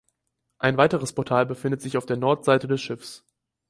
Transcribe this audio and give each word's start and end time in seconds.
Ein 0.57 0.77
weiteres 0.77 1.13
Portal 1.13 1.45
befindet 1.45 1.83
sich 1.83 1.95
auf 1.95 2.07
der 2.07 2.17
Nordseite 2.17 2.67
des 2.67 2.81
Schiffs. 2.81 3.23